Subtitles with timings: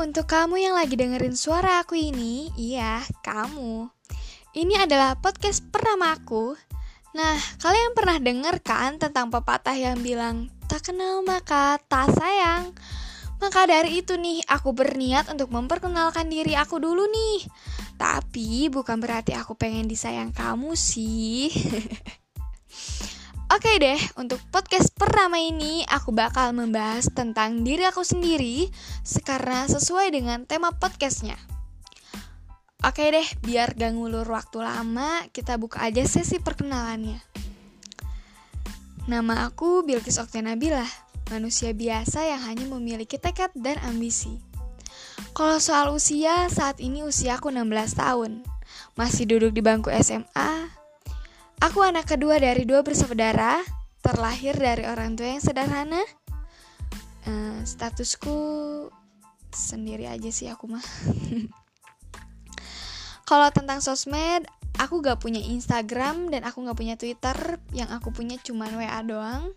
[0.00, 3.84] untuk kamu yang lagi dengerin suara aku ini, iya, kamu.
[4.56, 6.56] Ini adalah podcast pertama aku.
[7.12, 12.72] Nah, kalian pernah denger kan tentang pepatah yang bilang, tak kenal maka tak sayang.
[13.44, 17.44] Maka dari itu nih, aku berniat untuk memperkenalkan diri aku dulu nih.
[18.00, 21.52] Tapi bukan berarti aku pengen disayang kamu sih.
[23.50, 28.70] Oke deh, untuk podcast pertama ini aku bakal membahas tentang diri aku sendiri
[29.26, 31.34] karena sesuai dengan tema podcastnya.
[32.86, 37.18] Oke deh, biar gak ngulur waktu lama, kita buka aja sesi perkenalannya.
[39.10, 40.86] Nama aku Bilkis Oktanabila,
[41.34, 44.38] manusia biasa yang hanya memiliki tekad dan ambisi.
[45.34, 48.46] Kalau soal usia, saat ini usia aku 16 tahun.
[48.94, 50.70] Masih duduk di bangku SMA,
[51.60, 53.60] Aku anak kedua dari dua bersaudara,
[54.00, 56.00] terlahir dari orang tua yang sederhana.
[57.28, 58.32] Uh, statusku
[59.52, 60.80] sendiri aja sih aku mah.
[63.28, 64.48] Kalau tentang sosmed,
[64.80, 67.36] aku gak punya Instagram dan aku gak punya Twitter.
[67.76, 69.52] Yang aku punya cuma WA doang.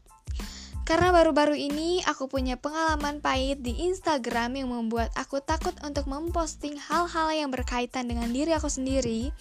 [0.83, 6.75] Karena baru-baru ini aku punya pengalaman pahit di Instagram yang membuat aku takut untuk memposting
[6.75, 9.31] hal-hal yang berkaitan dengan diri aku sendiri.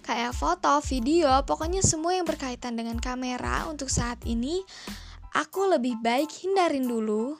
[0.00, 4.64] Kayak foto, video, pokoknya semua yang berkaitan dengan kamera untuk saat ini
[5.36, 7.36] Aku lebih baik hindarin dulu.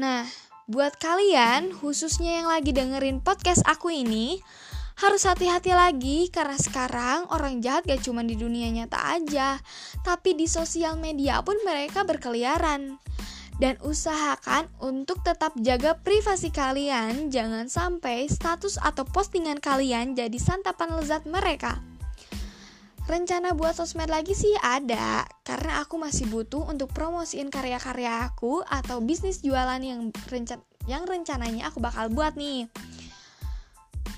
[0.00, 0.24] Nah,
[0.64, 4.40] buat kalian khususnya yang lagi dengerin podcast aku ini
[4.98, 9.60] harus hati-hati lagi karena sekarang orang jahat gak cuma di dunia nyata aja,
[10.04, 13.00] tapi di sosial media pun mereka berkeliaran.
[13.60, 20.98] Dan usahakan untuk tetap jaga privasi kalian, jangan sampai status atau postingan kalian jadi santapan
[20.98, 21.78] lezat mereka.
[23.06, 29.02] Rencana buat sosmed lagi sih ada, karena aku masih butuh untuk promosiin karya-karya aku atau
[29.02, 32.66] bisnis jualan yang rencan yang rencananya aku bakal buat nih.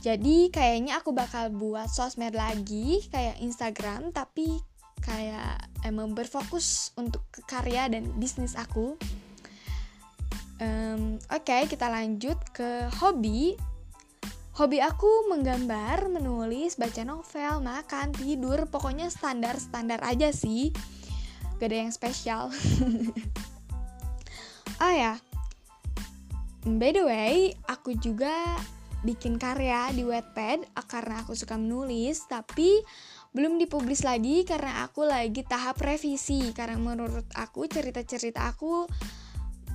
[0.05, 4.61] Jadi kayaknya aku bakal buat sosmed lagi kayak Instagram tapi
[5.01, 9.01] kayak emang berfokus untuk ke karya dan bisnis aku.
[10.61, 13.57] Um, Oke, okay, kita lanjut ke hobi.
[14.61, 20.69] Hobi aku menggambar, menulis, baca novel, makan, tidur, pokoknya standar-standar aja sih.
[21.57, 22.53] Gak ada yang spesial.
[24.85, 25.17] oh ya,
[26.69, 28.61] by the way, aku juga
[29.05, 32.81] bikin karya di Wattpad ah, karena aku suka menulis tapi
[33.37, 38.89] belum dipublis lagi karena aku lagi tahap revisi karena menurut aku cerita-cerita aku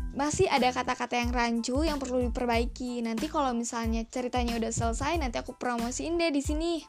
[0.10, 3.06] masih ada kata-kata yang rancu yang perlu diperbaiki.
[3.06, 6.82] Nanti kalau misalnya ceritanya udah selesai, nanti aku promosiin deh di sini.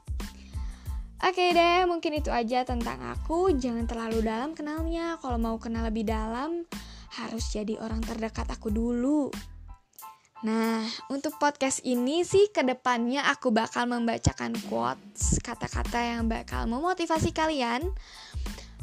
[1.21, 3.53] Oke deh, mungkin itu aja tentang aku.
[3.53, 5.21] Jangan terlalu dalam kenalnya.
[5.21, 6.65] Kalau mau kenal lebih dalam,
[7.21, 9.29] harus jadi orang terdekat aku dulu.
[10.41, 17.37] Nah, untuk podcast ini sih ke depannya aku bakal membacakan quotes, kata-kata yang bakal memotivasi
[17.37, 17.85] kalian.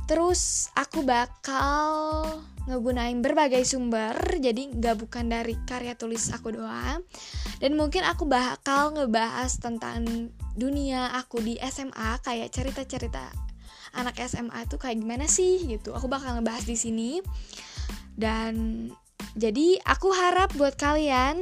[0.05, 2.23] Terus aku bakal
[2.69, 7.01] ngegunain berbagai sumber, jadi nggak bukan dari karya tulis aku doang.
[7.57, 13.47] Dan mungkin aku bakal ngebahas tentang dunia aku di SMA, kayak cerita-cerita
[13.97, 15.97] anak SMA itu kayak gimana sih gitu.
[15.97, 17.11] Aku bakal ngebahas di sini.
[18.17, 18.87] Dan
[19.37, 21.37] jadi aku harap buat kalian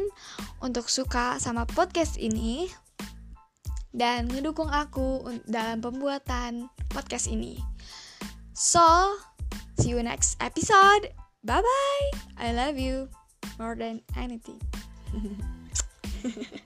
[0.59, 2.67] untuk suka sama podcast ini
[3.95, 7.63] dan ngedukung aku dalam pembuatan podcast ini.
[8.51, 9.15] So,
[9.79, 11.15] see you next episode.
[11.47, 12.05] Bye bye.
[12.35, 13.07] I love you
[13.55, 14.59] more than anything.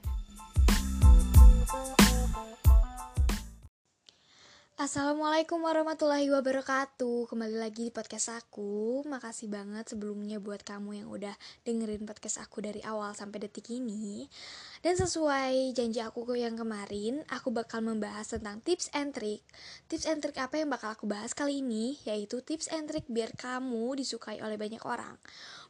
[4.80, 7.28] Assalamualaikum warahmatullahi wabarakatuh.
[7.28, 9.04] Kembali lagi di podcast aku.
[9.12, 11.36] Makasih banget sebelumnya buat kamu yang udah
[11.68, 14.32] dengerin podcast aku dari awal sampai detik ini.
[14.80, 19.44] Dan sesuai janji aku yang kemarin Aku bakal membahas tentang tips and trick.
[19.92, 22.00] Tips and trick apa yang bakal aku bahas kali ini?
[22.08, 25.20] Yaitu tips and trick biar kamu disukai oleh banyak orang.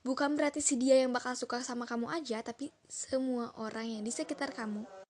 [0.06, 4.13] Bukan berarti si dia yang bakal suka sama kamu aja Tapi semua orang yang di
[4.13, 5.09] sekitar kamu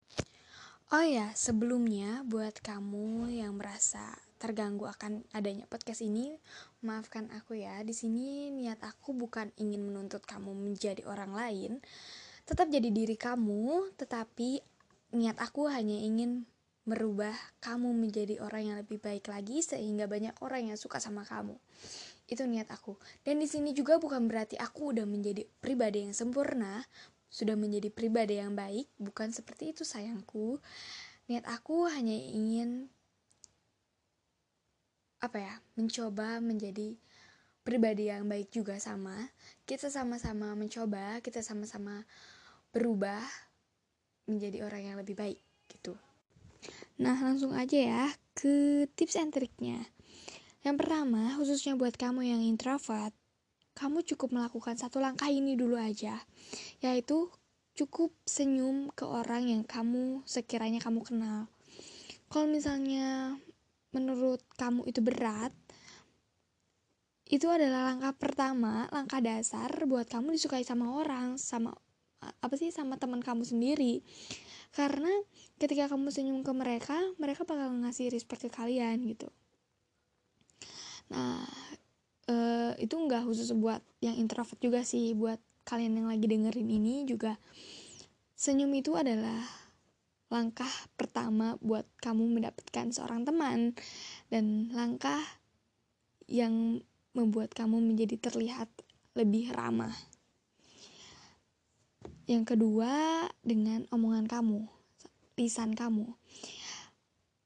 [0.89, 4.09] Oh ya, sebelumnya buat kamu yang merasa
[4.41, 6.33] terganggu akan adanya podcast ini,
[6.81, 7.85] maafkan aku ya.
[7.85, 11.77] Di sini niat aku bukan ingin menuntut kamu menjadi orang lain,
[12.41, 14.65] tetap jadi diri kamu, tetapi
[15.13, 16.49] niat aku hanya ingin
[16.89, 21.53] merubah kamu menjadi orang yang lebih baik lagi sehingga banyak orang yang suka sama kamu.
[22.25, 22.97] Itu niat aku.
[23.21, 26.81] Dan di sini juga bukan berarti aku udah menjadi pribadi yang sempurna,
[27.29, 30.57] sudah menjadi pribadi yang baik, bukan seperti itu sayangku.
[31.29, 32.89] Niat aku hanya ingin
[35.21, 36.97] apa ya, mencoba menjadi
[37.61, 39.29] pribadi yang baik juga sama.
[39.69, 42.01] Kita sama-sama mencoba, kita sama-sama
[42.73, 43.21] berubah
[44.25, 45.93] menjadi orang yang lebih baik gitu.
[46.99, 48.03] Nah, langsung aja ya
[48.35, 49.85] ke tips and triknya.
[50.65, 53.15] Yang pertama, khususnya buat kamu yang introvert,
[53.79, 56.19] kamu cukup melakukan satu langkah ini dulu aja,
[56.83, 57.31] yaitu
[57.79, 61.47] cukup senyum ke orang yang kamu sekiranya kamu kenal.
[62.27, 63.39] Kalau misalnya
[63.95, 65.55] menurut kamu itu berat,
[67.29, 71.71] itu adalah langkah pertama, langkah dasar buat kamu disukai sama orang, sama
[72.19, 74.03] apa sih sama teman kamu sendiri.
[74.75, 75.09] Karena
[75.55, 79.31] ketika kamu senyum ke mereka, mereka bakal ngasih respect ke kalian gitu.
[81.09, 81.47] Nah,
[82.29, 87.03] uh, itu nggak khusus buat yang introvert juga sih buat kalian yang lagi dengerin ini
[87.09, 87.35] juga
[88.37, 89.43] senyum itu adalah
[90.29, 93.73] langkah pertama buat kamu mendapatkan seorang teman
[94.29, 95.19] dan langkah
[96.29, 96.85] yang
[97.17, 98.69] membuat kamu menjadi terlihat
[99.17, 99.91] lebih ramah.
[102.29, 104.69] Yang kedua, dengan omongan kamu,
[105.41, 106.13] lisan kamu.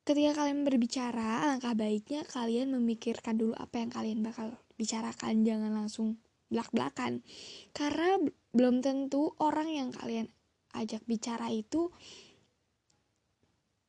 [0.03, 6.17] Ketika kalian berbicara, langkah baiknya kalian memikirkan dulu apa yang kalian bakal bicarakan jangan langsung
[6.53, 7.25] belak-belakan.
[7.73, 8.21] Karena
[8.53, 10.29] belum tentu orang yang kalian
[10.77, 11.89] ajak bicara itu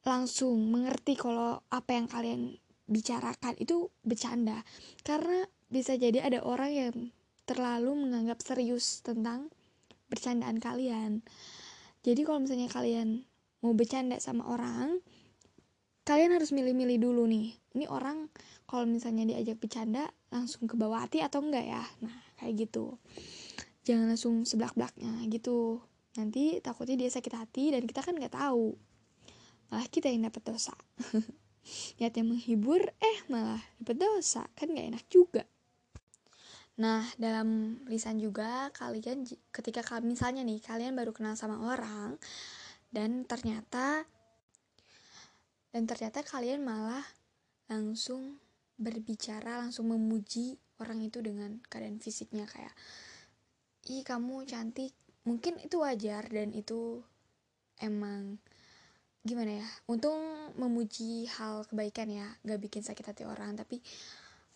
[0.04, 2.40] langsung mengerti kalau apa yang kalian
[2.88, 4.64] bicarakan itu bercanda.
[5.04, 6.94] Karena bisa jadi ada orang yang
[7.44, 9.52] terlalu menganggap serius tentang
[10.08, 11.24] bercandaan kalian.
[12.04, 13.24] Jadi kalau misalnya kalian
[13.64, 15.00] mau bercanda sama orang
[16.04, 17.56] kalian harus milih-milih dulu nih.
[17.74, 18.28] Ini orang
[18.68, 21.82] kalau misalnya diajak bercanda langsung ke bawah hati atau enggak ya?
[22.02, 22.98] Nah kayak gitu.
[23.86, 25.78] Jangan langsung seblak belaknya gitu.
[26.18, 28.74] Nanti takutnya dia sakit hati dan kita kan nggak tahu.
[29.70, 30.74] Malah kita yang dapat dosa.
[32.02, 34.42] Niatnya menghibur eh malah dapat dosa.
[34.58, 35.46] Kan nggak enak juga.
[36.74, 39.22] Nah, dalam lisan juga kalian
[39.54, 42.18] ketika kalian misalnya nih kalian baru kenal sama orang
[42.90, 44.02] dan ternyata
[45.70, 47.02] dan ternyata kalian malah
[47.70, 48.42] langsung
[48.74, 52.74] berbicara langsung memuji orang itu dengan keadaan fisiknya kayak
[53.86, 54.92] ih kamu cantik.
[55.24, 57.00] Mungkin itu wajar dan itu
[57.80, 58.36] emang
[59.24, 63.56] gimana ya untung memuji hal kebaikan ya gak bikin sakit hati orang.
[63.56, 63.80] Tapi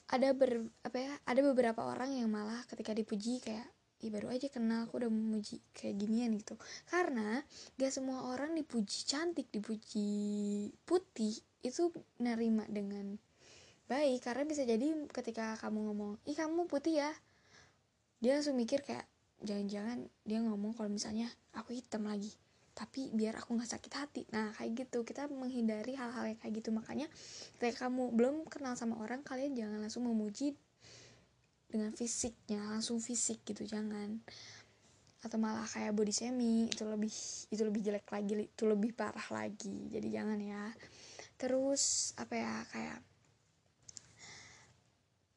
[0.08, 3.68] ada ber apa ya ada beberapa orang yang malah ketika dipuji kayak
[3.98, 6.54] Ih baru aja kenal aku udah memuji kayak ginian gitu.
[6.86, 7.42] Karena
[7.74, 11.90] gak semua orang dipuji cantik Dipuji putih Itu
[12.22, 13.18] nerima dengan
[13.88, 17.10] baik karena bisa jadi ketika kamu ngomong ih kamu putih ya
[18.20, 19.08] dia langsung mikir kayak
[19.40, 22.30] jangan-jangan dia ngomong kalau misalnya aku hitam lagi
[22.78, 24.22] tapi biar aku nggak sakit hati.
[24.30, 25.02] Nah kayak gitu.
[25.02, 26.70] Kita menghindari hal-hal yang kayak gitu.
[26.70, 27.10] Makanya
[27.58, 30.54] ketika kamu belum kenal sama orang kalian jangan langsung memuji
[31.66, 34.22] dengan fisiknya langsung fisik gitu jangan.
[35.26, 37.10] Atau malah kayak body shaming itu lebih
[37.50, 39.90] itu lebih jelek lagi itu lebih parah lagi.
[39.90, 40.70] Jadi jangan ya.
[41.34, 42.98] Terus apa ya kayak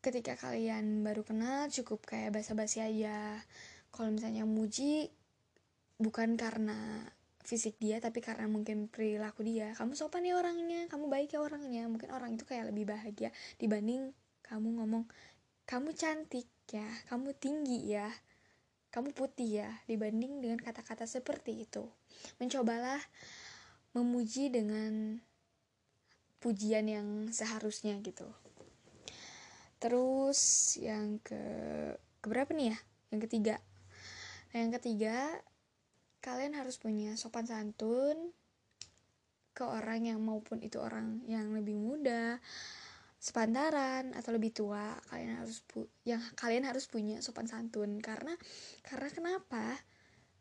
[0.02, 3.38] ketika kalian baru kenal cukup kayak basa-basi aja.
[3.94, 5.14] Kalau misalnya muji
[6.02, 7.06] bukan karena
[7.46, 9.78] fisik dia tapi karena mungkin perilaku dia.
[9.78, 11.86] Kamu sopan ya orangnya kamu baik ya orangnya.
[11.86, 13.30] Mungkin orang itu kayak lebih bahagia
[13.62, 14.10] dibanding
[14.42, 15.06] kamu ngomong
[15.70, 18.10] kamu cantik ya kamu tinggi ya
[18.92, 21.86] kamu putih ya dibanding dengan kata-kata seperti itu.
[22.42, 23.00] Mencobalah
[23.94, 25.22] memuji dengan
[26.42, 28.26] pujian yang seharusnya gitu
[29.82, 30.40] terus
[30.78, 31.42] yang ke
[32.22, 32.78] keberapa nih ya?
[33.10, 33.56] Yang ketiga.
[34.54, 35.18] Nah yang ketiga
[36.22, 38.30] kalian harus punya sopan santun
[39.52, 42.38] ke orang yang maupun itu orang yang lebih muda
[43.22, 44.98] sepantaran atau lebih tua.
[45.10, 47.98] Kalian harus pu yang kalian harus punya sopan santun.
[48.02, 48.38] Karena
[48.86, 49.78] karena kenapa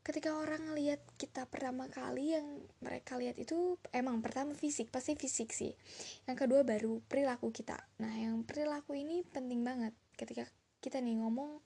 [0.00, 5.52] ketika orang ngelihat kita pertama kali yang mereka lihat itu emang pertama fisik pasti fisik
[5.52, 5.76] sih.
[6.24, 7.76] Yang kedua baru perilaku kita.
[8.00, 9.92] Nah yang perilaku ini penting banget.
[10.16, 10.48] Ketika
[10.80, 11.60] kita nih ngomong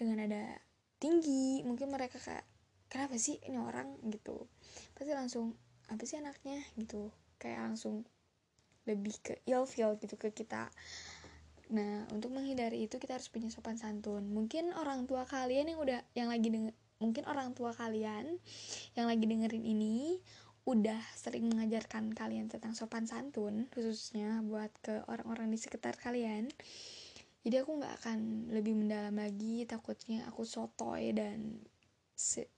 [0.00, 0.44] dengan ada
[0.96, 2.46] tinggi mungkin mereka kayak
[2.88, 4.00] kenapa sih ini orang?
[4.08, 4.48] gitu.
[4.96, 5.52] Pasti langsung
[5.92, 6.64] apa sih anaknya?
[6.80, 7.12] gitu.
[7.36, 8.08] Kayak langsung
[8.88, 9.32] lebih ke
[9.68, 10.72] feel gitu ke kita.
[11.72, 14.28] Nah, untuk menghindari itu kita harus punya sopan santun.
[14.28, 18.38] Mungkin orang tua kalian yang udah yang lagi denger, mungkin orang tua kalian
[18.94, 20.22] yang lagi dengerin ini
[20.62, 26.46] udah sering mengajarkan kalian tentang sopan santun khususnya buat ke orang-orang di sekitar kalian.
[27.42, 28.18] Jadi aku nggak akan
[28.54, 31.58] lebih mendalam lagi takutnya aku sotoy dan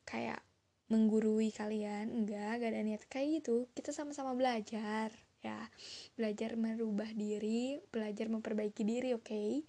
[0.05, 0.45] kayak
[0.93, 2.13] menggurui kalian.
[2.13, 3.73] Enggak gak ada niat kayak gitu.
[3.73, 5.09] Kita sama-sama belajar
[5.41, 5.65] ya.
[6.13, 9.25] Belajar merubah diri belajar memperbaiki diri oke?
[9.25, 9.65] okay?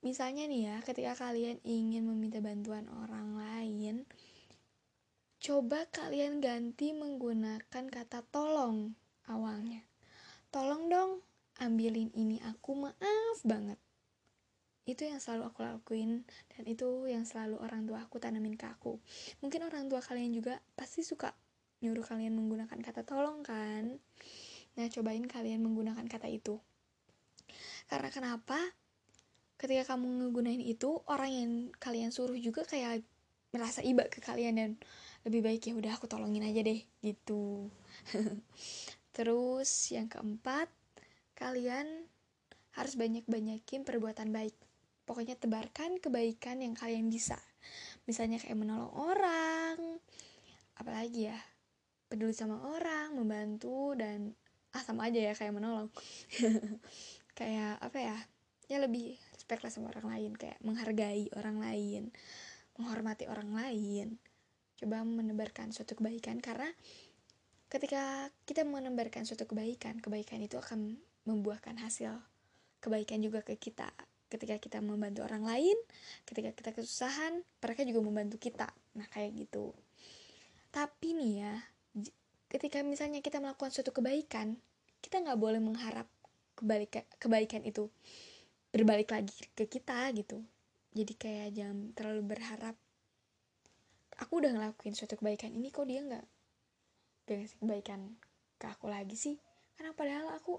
[0.00, 4.08] Misalnya nih ya ketika kalian ingin meminta bantuan orang lain
[5.40, 8.92] coba kalian ganti menggunakan kata tolong
[9.30, 9.86] awalnya.
[10.50, 11.22] Tolong dong,
[11.62, 13.78] ambilin ini aku maaf banget.
[14.82, 18.98] Itu yang selalu aku lakuin dan itu yang selalu orang tua aku tanamin ke aku.
[19.38, 21.30] Mungkin orang tua kalian juga pasti suka
[21.80, 23.96] nyuruh kalian menggunakan kata tolong kan.
[24.74, 26.58] Nah, cobain kalian menggunakan kata itu.
[27.86, 28.58] Karena kenapa?
[29.60, 33.04] Ketika kamu ngegunain itu, orang yang kalian suruh juga kayak
[33.52, 34.70] merasa iba ke kalian dan
[35.28, 37.68] lebih baik ya udah aku tolongin aja deh gitu.
[39.16, 40.72] Terus yang keempat
[41.36, 42.08] kalian
[42.72, 44.56] harus banyak-banyakin perbuatan baik.
[45.04, 47.36] Pokoknya tebarkan kebaikan yang kalian bisa.
[48.08, 50.00] Misalnya kayak menolong orang
[50.80, 51.36] apalagi ya
[52.08, 54.32] peduli sama orang membantu dan
[54.72, 55.92] ah sama aja ya kayak menolong.
[57.38, 58.16] Kayak apa ya
[58.68, 59.16] ya lebih
[59.50, 62.14] respect lah sama orang lain kayak menghargai orang lain
[62.78, 64.14] menghormati orang lain.
[64.78, 66.70] Coba menebarkan suatu kebaikan karena
[67.66, 72.14] ketika kita menebarkan suatu kebaikan kebaikan itu akan membuahkan hasil
[72.78, 73.90] kebaikan juga ke kita.
[74.30, 75.74] Ketika kita membantu orang lain
[76.30, 78.70] ketika kita kesusahan mereka juga membantu kita.
[78.94, 79.74] Nah kayak gitu.
[80.70, 81.54] Tapi nih ya
[82.46, 84.62] ketika misalnya kita melakukan suatu kebaikan
[85.02, 86.06] kita nggak boleh mengharap
[86.54, 87.90] kebaikan kebaikan itu
[88.70, 90.42] berbalik lagi ke kita gitu.
[90.94, 92.74] Jadi kayak jangan terlalu berharap
[94.20, 96.26] aku udah ngelakuin suatu kebaikan ini kok dia nggak
[97.30, 98.18] gak kebaikan
[98.58, 99.36] ke aku lagi sih?
[99.78, 100.58] Karena padahal aku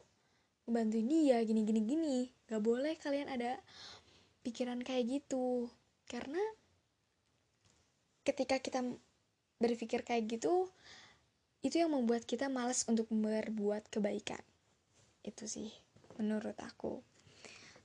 [0.65, 2.17] bantuin dia gini gini gini.
[2.47, 3.59] Gak boleh kalian ada
[4.41, 5.67] pikiran kayak gitu.
[6.07, 6.39] Karena
[8.23, 8.81] ketika kita
[9.61, 10.71] berpikir kayak gitu
[11.61, 14.41] itu yang membuat kita malas untuk berbuat kebaikan.
[15.21, 15.69] Itu sih
[16.17, 17.05] menurut aku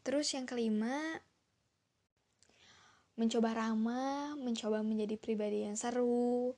[0.07, 1.19] terus yang kelima
[3.19, 6.55] mencoba ramah, mencoba menjadi pribadi yang seru,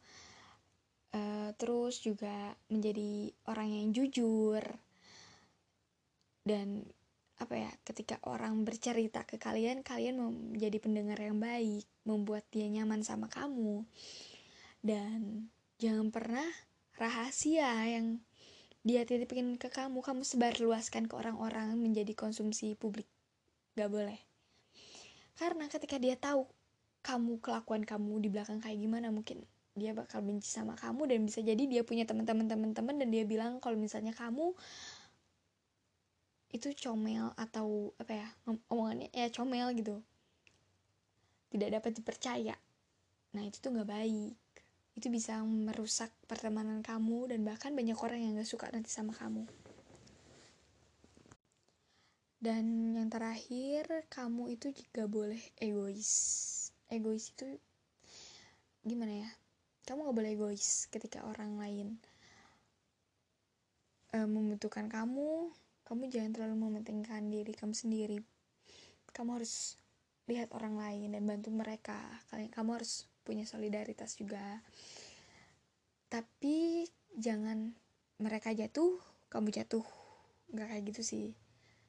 [1.17, 4.61] uh, terus juga menjadi orang yang jujur.
[6.45, 6.85] Dan
[7.38, 13.00] apa ya ketika orang bercerita ke kalian kalian menjadi pendengar yang baik membuat dia nyaman
[13.00, 13.87] sama kamu.
[14.85, 15.49] Dan
[15.81, 16.47] jangan pernah
[16.99, 18.21] rahasia yang
[18.83, 20.02] dia titipin ke kamu.
[20.02, 23.07] Kamu sebar luaskan ke orang-orang menjadi konsumsi publik
[23.79, 24.19] gak boleh.
[25.39, 26.43] Karena ketika dia tahu
[27.07, 29.47] kamu kelakuan kamu di belakang kayak gimana mungkin
[29.79, 33.63] dia bakal benci sama kamu dan bisa jadi dia punya teman-teman teman-teman dan dia bilang
[33.63, 34.51] kalau misalnya kamu
[36.51, 38.29] itu comel atau apa ya
[38.67, 40.03] omongannya ya comel gitu.
[41.55, 42.59] Tidak dapat dipercaya.
[43.39, 44.35] Nah itu tuh nggak baik.
[44.99, 49.47] Itu bisa merusak pertemanan kamu dan bahkan banyak orang yang gak suka nanti sama kamu
[52.38, 56.11] dan yang terakhir, kamu itu juga boleh egois.
[56.87, 57.59] Egois itu
[58.87, 59.30] gimana ya?
[59.83, 61.99] Kamu gak boleh egois ketika orang lain
[64.14, 65.50] e, membutuhkan kamu.
[65.83, 68.23] Kamu jangan terlalu mementingkan diri kamu sendiri.
[69.11, 69.75] Kamu harus
[70.30, 71.99] lihat orang lain dan bantu mereka.
[72.30, 74.62] Kamu harus punya solidaritas juga.
[76.07, 76.87] Tapi
[77.18, 77.75] jangan
[78.23, 78.95] mereka jatuh,
[79.26, 79.83] kamu jatuh.
[80.54, 81.48] Gak kayak gitu sih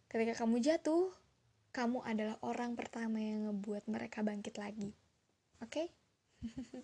[0.10, 1.14] Ketika kamu jatuh,
[1.70, 4.90] kamu adalah orang pertama yang ngebuat mereka bangkit lagi.
[5.62, 5.86] Oke?
[5.86, 5.88] Okay?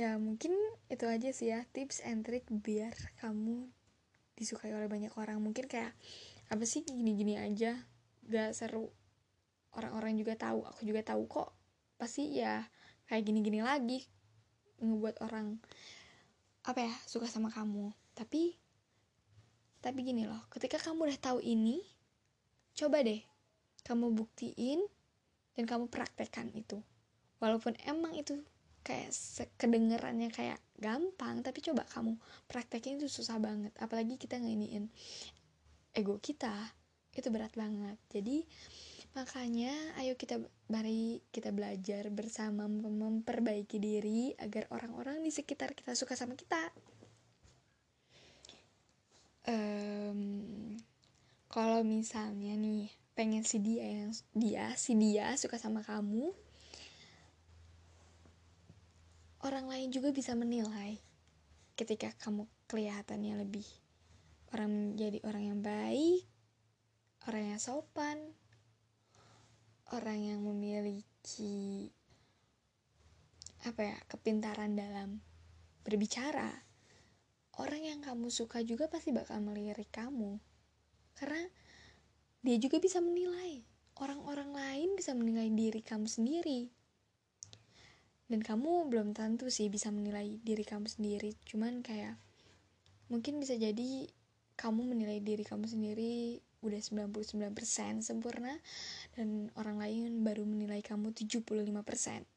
[0.00, 0.56] ya, mungkin
[0.88, 3.68] itu aja sih ya tips and trick biar kamu
[4.40, 5.36] disukai oleh banyak orang.
[5.44, 5.92] Mungkin kayak
[6.48, 7.76] apa sih gini-gini aja,
[8.24, 8.88] gak seru.
[9.76, 11.52] Orang-orang juga tahu, aku juga tahu kok.
[12.00, 12.64] Pasti ya
[13.04, 14.08] kayak gini-gini lagi
[14.80, 15.60] ngebuat orang
[16.64, 17.92] apa ya suka sama kamu.
[18.16, 18.56] Tapi
[19.80, 21.80] tapi gini loh, ketika kamu udah tahu ini,
[22.76, 23.20] coba deh
[23.80, 24.84] kamu buktiin
[25.56, 26.84] dan kamu praktekkan itu.
[27.40, 28.36] Walaupun emang itu
[28.84, 29.12] kayak
[29.56, 33.72] kedengerannya kayak gampang, tapi coba kamu praktekin itu susah banget.
[33.80, 34.92] Apalagi kita nginiin
[35.96, 36.52] ego kita,
[37.16, 37.96] itu berat banget.
[38.12, 38.44] Jadi
[39.10, 40.38] makanya ayo kita
[40.70, 46.70] mari kita belajar bersama memperbaiki diri agar orang-orang di sekitar kita suka sama kita
[49.50, 50.20] um,
[51.50, 52.86] kalau misalnya nih
[53.18, 56.30] pengen si dia yang dia si dia suka sama kamu
[59.42, 60.96] orang lain juga bisa menilai
[61.74, 63.66] ketika kamu kelihatannya lebih
[64.54, 66.24] orang menjadi orang yang baik
[67.28, 68.18] orang yang sopan
[69.90, 71.90] orang yang memiliki
[73.66, 75.20] apa ya kepintaran dalam
[75.84, 76.69] berbicara
[77.60, 80.40] orang yang kamu suka juga pasti bakal melirik kamu.
[81.12, 81.44] Karena
[82.40, 83.60] dia juga bisa menilai.
[84.00, 86.72] Orang-orang lain bisa menilai diri kamu sendiri.
[88.32, 91.36] Dan kamu belum tentu sih bisa menilai diri kamu sendiri.
[91.44, 92.16] Cuman kayak
[93.12, 94.08] mungkin bisa jadi
[94.56, 97.56] kamu menilai diri kamu sendiri udah 99%
[98.04, 98.60] sempurna
[99.16, 102.28] dan orang lain baru menilai kamu 75%.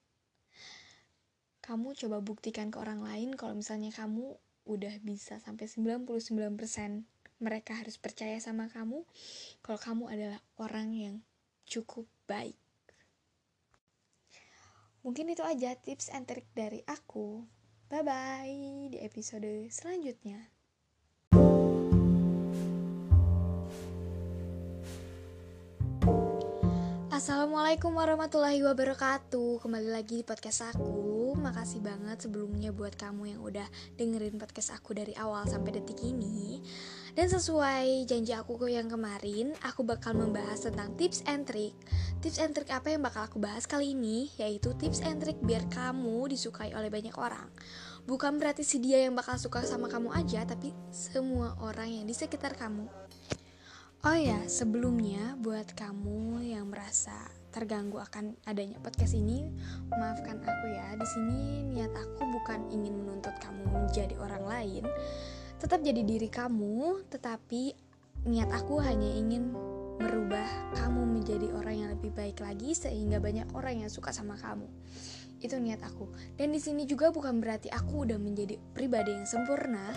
[1.64, 6.08] Kamu coba buktikan ke orang lain kalau misalnya kamu udah bisa sampai 99%
[7.44, 9.04] mereka harus percaya sama kamu
[9.60, 11.16] kalau kamu adalah orang yang
[11.68, 12.56] cukup baik.
[15.04, 17.44] Mungkin itu aja tips and trik dari aku.
[17.92, 20.48] Bye bye di episode selanjutnya.
[27.14, 31.03] Assalamualaikum warahmatullahi wabarakatuh Kembali lagi di podcast aku
[31.44, 33.68] Makasih banget sebelumnya buat kamu yang udah
[34.00, 36.64] dengerin podcast aku dari awal sampai detik ini.
[37.12, 41.76] Dan sesuai janji aku yang kemarin Aku bakal membahas tentang tips and trick.
[42.24, 44.32] Tips and trick apa yang bakal aku bahas kali ini?
[44.40, 47.52] Yaitu tips and trick biar kamu disukai oleh banyak orang.
[48.08, 52.16] Bukan berarti si dia yang bakal suka sama kamu aja Tapi semua orang yang di
[52.16, 52.88] sekitar kamu.
[54.08, 59.54] Oh ya, sebelumnya buat kamu yang merasa terganggu akan adanya podcast ini,
[59.94, 60.98] maafkan aku ya.
[60.98, 64.84] Di sini niat aku bukan ingin menuntut kamu menjadi orang lain,
[65.62, 67.78] tetap jadi diri kamu, tetapi
[68.26, 69.54] niat aku hanya ingin
[70.02, 74.66] merubah kamu menjadi orang yang lebih baik lagi sehingga banyak orang yang suka sama kamu.
[75.44, 76.08] Itu niat aku.
[76.40, 79.92] Dan di sini juga bukan berarti aku udah menjadi pribadi yang sempurna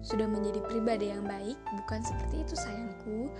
[0.00, 1.58] sudah menjadi pribadi yang baik.
[1.74, 3.30] Bukan seperti itu sayangku.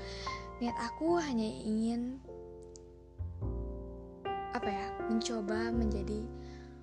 [0.59, 2.19] Niat aku hanya ingin
[4.53, 6.25] apa ya mencoba menjadi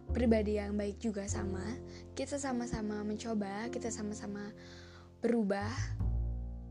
[0.09, 1.63] pribadi yang baik juga sama.
[2.17, 4.49] Kita sama-sama mencoba kita sama-sama
[5.21, 5.69] berubah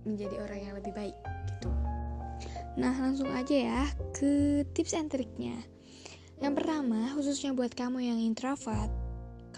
[0.06, 1.16] menjadi orang yang lebih baik
[1.50, 1.70] gitu.
[2.78, 3.82] Nah langsung aja ya
[4.14, 5.58] ke tips and triknya.
[6.38, 8.94] Yang pertama, khususnya buat kamu yang introvert,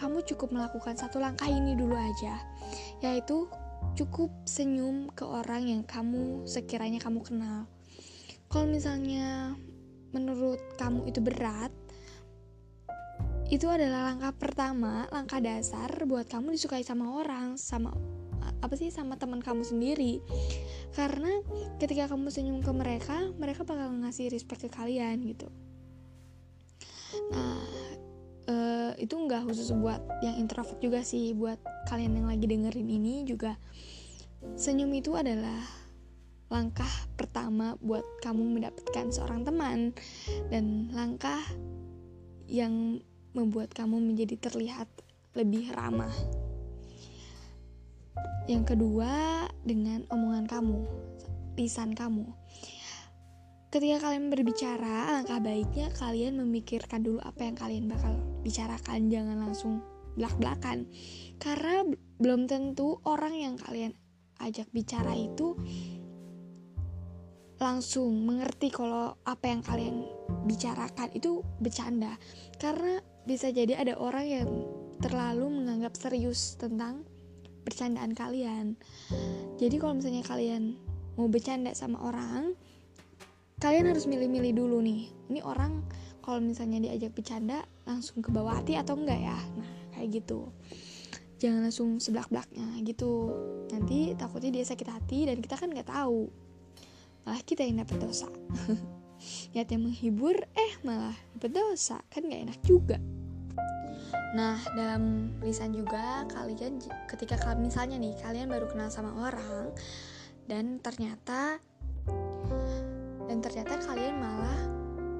[0.00, 2.40] kamu cukup melakukan satu langkah ini dulu aja,
[3.04, 3.44] yaitu
[3.92, 7.68] cukup senyum ke orang yang kamu sekiranya kamu kenal.
[8.48, 9.54] Kalau misalnya
[10.10, 11.72] menurut kamu itu berat,
[13.50, 17.90] itu adalah langkah pertama, langkah dasar buat kamu disukai sama orang, sama
[18.62, 20.22] apa sih sama teman kamu sendiri.
[20.94, 21.42] Karena
[21.82, 25.50] ketika kamu senyum ke mereka, mereka bakal ngasih respect ke kalian gitu.
[27.34, 27.66] Nah,
[28.46, 31.58] uh, itu nggak khusus buat yang introvert juga sih, buat
[31.90, 33.58] kalian yang lagi dengerin ini juga
[34.56, 35.79] senyum itu adalah
[36.50, 39.94] langkah pertama buat kamu mendapatkan seorang teman
[40.50, 41.38] dan langkah
[42.50, 42.98] yang
[43.30, 44.90] membuat kamu menjadi terlihat
[45.38, 46.10] lebih ramah.
[48.50, 50.82] Yang kedua, dengan omongan kamu,
[51.54, 52.26] lisan kamu.
[53.70, 59.78] Ketika kalian berbicara, alangkah baiknya kalian memikirkan dulu apa yang kalian bakal bicarakan, jangan langsung
[60.18, 60.90] belak-belakan.
[61.38, 61.86] Karena
[62.18, 63.94] belum tentu orang yang kalian
[64.42, 65.54] ajak bicara itu
[67.60, 70.08] langsung mengerti kalau apa yang kalian
[70.48, 72.16] bicarakan itu bercanda.
[72.56, 74.48] Karena bisa jadi ada orang yang
[75.04, 77.04] terlalu menganggap serius tentang
[77.68, 78.80] bercandaan kalian.
[79.60, 80.80] Jadi kalau misalnya kalian
[81.20, 82.56] mau bercanda sama orang,
[83.60, 85.12] kalian harus milih-milih dulu nih.
[85.28, 85.84] Ini orang
[86.24, 89.36] kalau misalnya diajak bercanda langsung ke bawah hati atau enggak ya?
[89.36, 90.48] Nah kayak gitu.
[91.36, 93.36] Jangan langsung sebelah belaknya gitu.
[93.68, 96.28] Nanti takutnya dia sakit hati dan kita kan nggak tahu
[97.24, 98.28] malah kita yang dapat dosa.
[99.52, 102.00] Niatnya menghibur eh malah dapat dosa.
[102.08, 102.96] Kan nggak enak juga.
[104.30, 106.78] Nah, dalam lisan juga kalian
[107.10, 109.74] ketika kalian misalnya nih kalian baru kenal sama orang
[110.46, 111.58] dan ternyata
[113.26, 114.60] dan ternyata kalian malah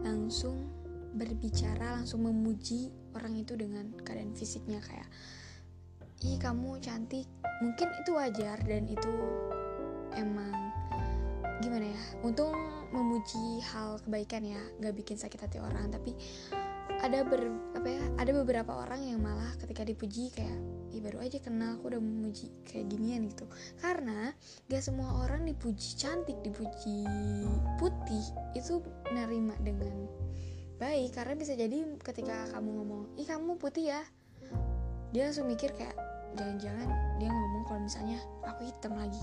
[0.07, 0.67] langsung
[1.15, 4.79] berbicara langsung memuji orang itu dengan keadaan fisiknya.
[4.79, 5.11] Kayak
[6.23, 7.27] ih kamu cantik.
[7.61, 9.13] Mungkin itu wajar dan itu
[10.15, 10.70] emang
[11.61, 12.57] gimana ya untung
[12.91, 15.93] memuji hal kebaikan ya gak bikin sakit hati orang.
[15.93, 16.17] Tapi
[17.01, 20.59] ada ber apa ya ada beberapa orang yang malah ketika dipuji kayak
[20.91, 23.47] ih baru aja kenal aku udah memuji kayak ginian gitu.
[23.79, 24.33] Karena
[24.69, 27.07] gak semua orang dipuji cantik dipuji
[27.79, 28.25] putih
[28.57, 30.09] itu nerima dengan
[30.81, 31.13] baik.
[31.15, 34.03] Karena bisa jadi ketika kamu ngomong ih kamu putih ya
[35.11, 35.95] dia langsung mikir kayak
[36.39, 36.87] jangan-jangan
[37.19, 39.19] dia ngomong kalau misalnya aku hitam lagi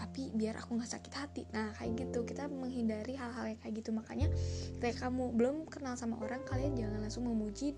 [0.00, 1.42] tapi biar aku nggak sakit hati.
[1.52, 2.24] Nah kayak gitu.
[2.24, 3.92] Kita menghindari hal-hal yang kayak gitu.
[3.92, 4.32] Makanya
[4.80, 7.76] ketika kamu belum kenal sama orang kalian jangan langsung memuji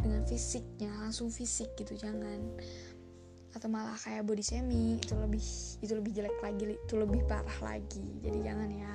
[0.00, 2.38] dengan fisiknya langsung fisik gitu jangan.
[3.50, 5.42] Atau malah kayak body shaming itu lebih
[5.82, 8.06] itu lebih jelek lagi itu lebih parah lagi.
[8.22, 8.94] Jadi jangan ya.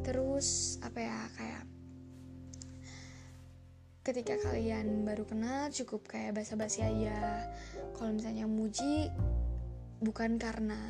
[0.00, 1.62] Terus apa ya kayak
[4.04, 7.44] ketika kalian baru kenal cukup kayak basa-basi aja.
[7.92, 9.12] Kalau misalnya muji
[10.00, 10.80] bukan karena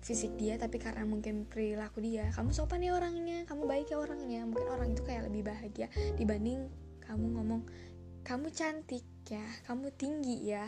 [0.00, 4.40] fisik dia tapi karena mungkin perilaku dia kamu sopan ya orangnya kamu baik ya orangnya.
[4.48, 5.86] Mungkin orang itu kayak lebih bahagia
[6.16, 6.68] dibanding
[7.04, 7.62] kamu ngomong
[8.24, 10.64] kamu cantik ya kamu tinggi ya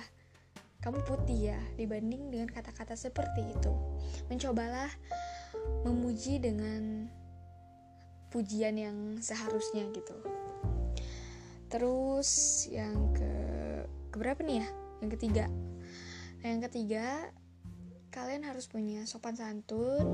[0.83, 3.73] kamu putih ya dibanding dengan kata-kata seperti itu.
[4.27, 4.90] Mencobalah
[5.87, 7.07] memuji dengan
[8.35, 10.16] pujian yang seharusnya gitu.
[11.71, 12.31] Terus
[12.68, 13.33] yang ke
[14.11, 14.68] keberapa nih ya?
[15.05, 15.45] Yang ketiga.
[16.42, 17.31] Nah, yang ketiga
[18.12, 20.05] kalian harus punya sopan santun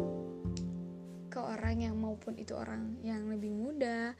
[1.29, 4.15] ke orang yang maupun itu orang yang lebih muda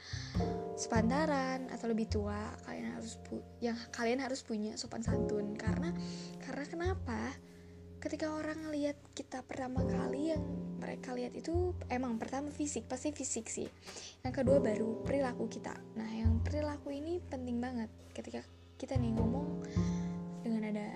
[0.75, 5.55] sepantaran atau lebih tua kalian harus pu yang kalian harus punya sopan santun.
[5.55, 5.95] Karena
[6.43, 7.21] karena kenapa?
[7.99, 10.43] Ketika orang lihat kita pertama kali yang
[10.79, 13.67] mereka lihat itu emang pertama fisik pasti fisik sih.
[14.27, 15.75] Yang kedua baru perilaku kita.
[15.95, 17.91] Nah yang perilaku ini penting banget.
[18.11, 18.43] Ketika
[18.79, 19.63] kita nih ngomong
[20.43, 20.89] dengan ada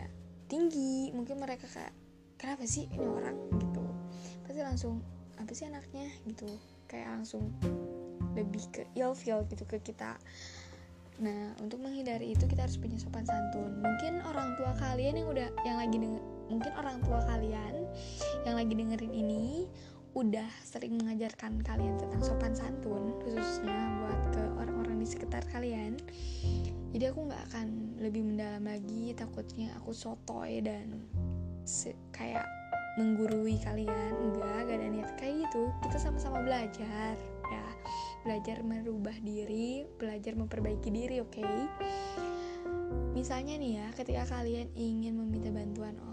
[0.46, 2.01] tinggi mungkin mereka kayak
[2.42, 3.38] kenapa sih ini orang?
[3.54, 3.84] Gitu.
[4.42, 4.98] Pasti langsung
[5.38, 6.10] apa sih anaknya?
[6.26, 6.50] Gitu.
[6.90, 7.54] Kayak langsung
[8.34, 8.82] lebih ke
[9.14, 10.18] feel gitu ke kita.
[11.22, 13.78] Nah, untuk menghindari itu kita harus punya sopan santun.
[13.78, 17.74] Mungkin orang tua kalian yang udah yang lagi denger, mungkin orang tua kalian
[18.42, 19.70] yang lagi dengerin ini
[20.12, 25.96] udah sering mengajarkan kalian tentang sopan santun khususnya buat ke orang-orang di sekitar kalian.
[26.92, 27.68] Jadi aku nggak akan
[28.02, 31.00] lebih mendalam lagi takutnya aku sotoy dan
[32.12, 32.44] kayak
[33.00, 37.16] menggurui kalian enggak gak ada niat kayak gitu kita sama-sama belajar
[37.48, 37.66] ya
[38.22, 41.58] belajar merubah diri belajar memperbaiki diri oke okay?
[43.16, 45.96] misalnya nih ya ketika kalian ingin meminta bantuan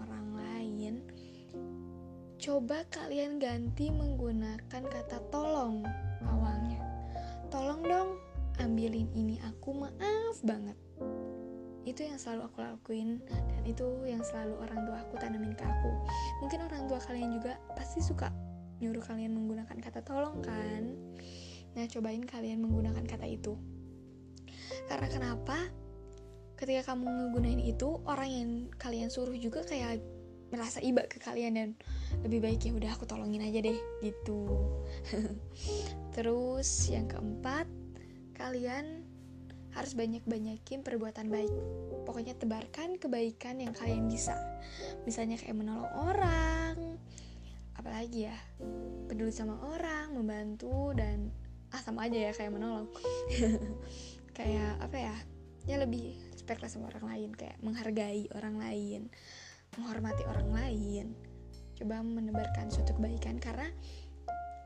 [2.40, 5.84] coba kalian ganti menggunakan kata tolong
[6.24, 6.80] awalnya.
[7.52, 8.10] Tolong dong,
[8.56, 10.72] ambilin ini aku maaf banget.
[11.88, 15.90] Itu yang selalu aku lakuin dan itu yang selalu orang tua aku tanamin ke aku.
[16.44, 18.28] Mungkin orang tua kalian juga pasti suka
[18.80, 20.96] nyuruh kalian menggunakan kata tolong kan?
[21.76, 23.54] Nah, cobain kalian menggunakan kata itu.
[24.88, 25.56] Karena kenapa?
[26.58, 30.02] Ketika kamu menggunakan itu, orang yang kalian suruh juga kayak
[30.50, 31.70] merasa iba ke kalian dan
[32.26, 34.50] lebih baik ya udah aku tolongin aja deh gitu
[36.14, 37.70] terus yang keempat
[38.34, 39.06] kalian
[39.74, 41.52] harus banyak-banyakin perbuatan baik.
[42.06, 44.34] Pokoknya tebarkan kebaikan yang kalian bisa.
[45.06, 46.76] Misalnya kayak menolong orang
[47.80, 48.36] apalagi ya
[49.08, 51.32] peduli sama orang membantu dan
[51.72, 52.90] ah sama aja ya kayak menolong.
[54.30, 55.14] Kayak apa ya
[55.68, 59.12] ya lebih respect lah sama orang lain kayak menghargai orang lain
[59.76, 61.06] menghormati orang lain.
[61.76, 63.68] Coba menebarkan suatu kebaikan karena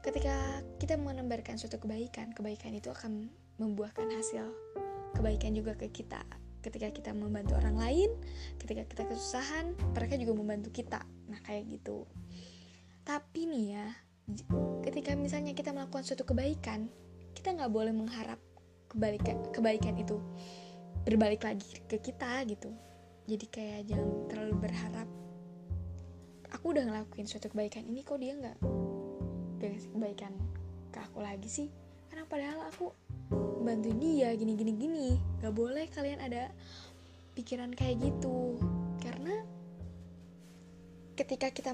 [0.05, 4.53] ketika kita menebarkan suatu kebaikan kebaikan itu akan membuahkan hasil
[5.15, 6.21] kebaikan juga ke kita.
[6.65, 8.11] Ketika kita membantu orang lain
[8.59, 11.01] ketika kita kesusahan mereka juga membantu kita.
[11.31, 12.09] Nah kayak gitu.
[13.05, 13.87] Tapi nih ya
[14.83, 16.89] ketika misalnya kita melakukan suatu kebaikan
[17.37, 18.41] kita nggak boleh mengharap
[18.89, 20.17] kebalikan kebaikan itu
[21.05, 22.73] berbalik lagi ke kita gitu.
[23.29, 25.09] Jadi kayak jangan terlalu berharap
[26.55, 28.59] aku udah ngelakuin suatu kebaikan ini kok dia nggak
[29.65, 30.33] kebaikan
[30.89, 31.69] ke aku lagi sih?
[32.09, 32.95] Karena padahal aku
[33.63, 35.09] bantuin dia gini gini gini.
[35.41, 36.51] Nggak boleh kalian ada
[37.35, 38.59] pikiran kayak gitu.
[39.03, 39.45] Karena
[41.15, 41.73] ketika kita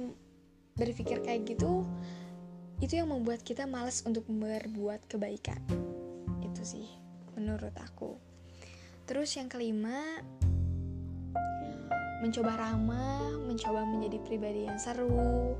[0.76, 1.84] berpikir kayak gitu
[2.80, 5.60] itu yang membuat kita malas untuk berbuat kebaikan.
[6.40, 6.88] Itu sih
[7.36, 8.16] menurut aku.
[9.04, 10.00] Terus yang kelima
[12.20, 15.56] mencoba ramah, mencoba menjadi pribadi yang seru,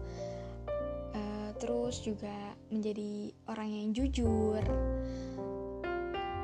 [1.16, 4.60] uh, terus juga menjadi orang yang jujur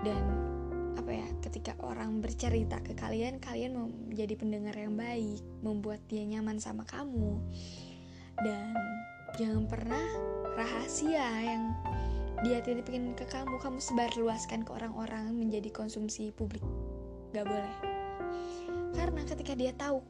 [0.06, 0.22] dan
[0.94, 3.74] apa ya ketika orang bercerita ke kalian kalian
[4.06, 7.42] menjadi pendengar yang baik membuat dia nyaman sama kamu.
[8.38, 8.70] Dan
[9.34, 10.04] jangan pernah
[10.54, 11.74] rahasia yang
[12.46, 13.58] dia titipin ke kamu.
[13.58, 16.62] Kamu sebar luaskan ke orang-orang menjadi konsumsi publik.
[17.34, 17.76] Gak boleh.
[18.94, 20.00] Karena ketika dia tahu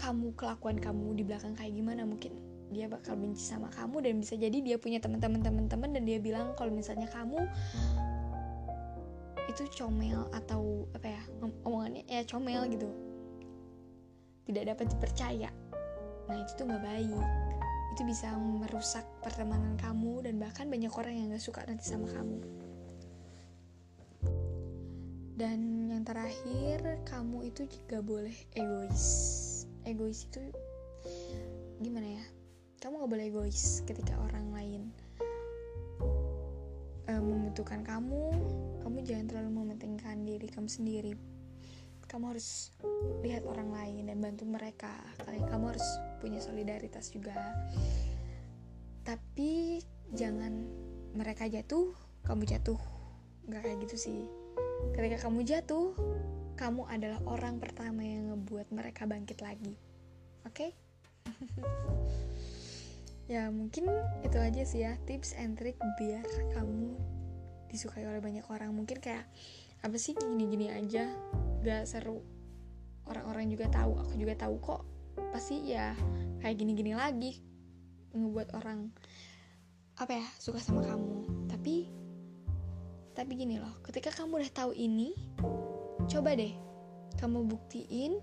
[0.00, 2.34] kamu kelakuan kamu di belakang kayak gimana mungkin
[2.74, 6.58] dia bakal benci sama kamu dan bisa jadi dia punya teman-teman teman-teman dan dia bilang
[6.58, 7.46] kalau misalnya kamu
[9.54, 11.22] itu comel atau apa ya
[11.62, 12.90] omongannya ya comel gitu.
[14.50, 15.50] Tidak dapat dipercaya.
[16.26, 17.26] Nah itu tuh nggak baik.
[17.94, 22.42] Itu bisa merusak pertemanan kamu dan bahkan banyak orang yang gak suka nanti sama kamu.
[25.38, 29.06] Dan yang terakhir kamu itu juga boleh egois.
[29.86, 30.42] Egois itu
[31.78, 32.24] gimana ya?
[32.82, 34.90] Kamu gak boleh egois ketika orang lain
[37.08, 38.32] uh, membutuhkan kamu
[38.84, 41.12] kamu jangan terlalu mementingkan diri kamu sendiri.
[42.04, 42.68] Kamu harus
[43.24, 44.92] lihat orang lain dan bantu mereka.
[45.24, 45.86] Kali kamu harus
[46.20, 47.32] punya solidaritas juga.
[49.08, 49.80] Tapi
[50.12, 50.68] jangan
[51.16, 51.96] mereka jatuh
[52.28, 52.76] kamu jatuh.
[53.48, 54.20] Nggak kayak gitu sih.
[54.92, 55.96] Ketika kamu jatuh
[56.54, 59.74] kamu adalah orang pertama yang ngebuat mereka bangkit lagi.
[60.44, 60.70] Oke?
[60.70, 60.70] okay?
[63.24, 63.88] ya mungkin
[64.20, 66.92] itu aja sih ya tips and trick biar kamu
[67.74, 68.70] disukai oleh banyak orang.
[68.70, 69.26] Mungkin kayak
[69.82, 71.10] apa sih gini-gini aja?
[71.66, 72.22] Gak seru.
[73.10, 74.82] Orang-orang juga tahu aku juga tahu kok.
[75.34, 75.98] Pasti ya
[76.38, 77.42] kayak gini-gini lagi
[78.14, 78.94] ngebuat orang
[79.98, 81.48] apa ya suka sama kamu.
[81.50, 81.90] Tapi
[83.14, 85.14] tapi gini loh ketika kamu udah tahu ini
[86.10, 86.50] coba deh
[87.14, 88.18] kamu buktiin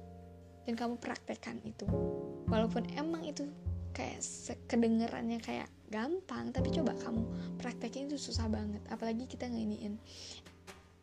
[0.64, 1.88] dan kamu praktekkan itu.
[2.48, 3.48] Walaupun emang itu
[3.92, 4.20] kayak
[4.68, 7.24] kedengerannya kayak gampang tapi coba kamu
[7.60, 8.82] praktekin itu susah banget.
[8.88, 10.00] Apalagi kita nginiin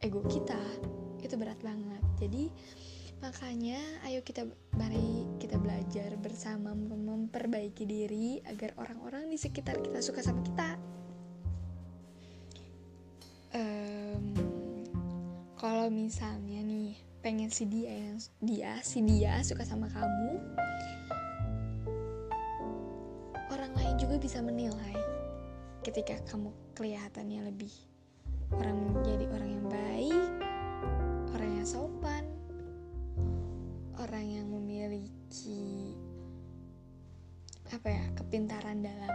[0.00, 0.58] ego kita
[1.20, 2.02] itu berat banget.
[2.18, 2.48] Jadi
[3.18, 4.46] makanya ayo kita
[4.78, 10.70] mari kita belajar bersama memperbaiki diri agar orang-orang di sekitar kita suka sama kita.
[13.48, 14.36] Um,
[15.58, 20.38] kalau misalnya nih pengen si dia yang dia si dia suka sama kamu
[24.08, 24.96] juga bisa menilai
[25.84, 27.68] ketika kamu kelihatannya lebih
[28.56, 30.28] orang menjadi orang yang baik,
[31.36, 32.24] orang yang sopan,
[34.00, 35.92] orang yang memiliki
[37.68, 39.12] apa ya kepintaran dalam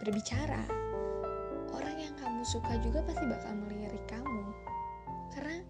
[0.00, 0.64] berbicara.
[1.76, 4.48] Orang yang kamu suka juga pasti bakal melirik kamu
[5.36, 5.60] karena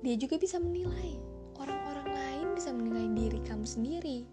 [0.00, 1.20] dia juga bisa menilai
[1.60, 4.24] orang-orang lain bisa menilai diri kamu sendiri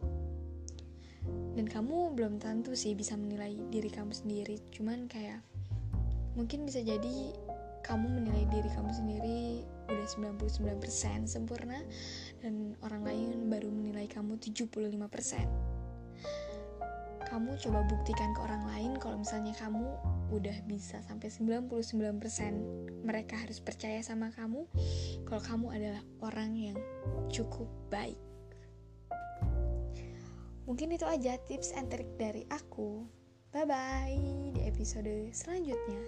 [1.58, 4.62] dan kamu belum tentu sih bisa menilai diri kamu sendiri.
[4.70, 5.41] Cuman kayak
[6.38, 7.34] mungkin bisa jadi
[7.82, 11.80] kamu menilai diri kamu sendiri udah 99% sempurna
[12.43, 14.91] dan orang lain baru menilai kamu 75%
[17.28, 19.88] kamu coba buktikan ke orang lain kalau misalnya kamu
[20.32, 24.67] udah bisa sampai 99% mereka harus percaya sama kamu
[25.24, 26.78] kalau kamu adalah orang yang
[27.32, 28.20] cukup baik
[30.68, 33.08] Mungkin itu aja tips and trik dari aku.
[33.56, 36.04] Bye bye di episode selanjutnya.